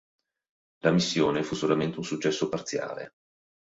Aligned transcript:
La 0.79 0.89
missione 0.89 1.43
fu 1.43 1.53
solamente 1.53 1.99
un 1.99 2.03
successo 2.03 2.49
parziale. 2.49 3.17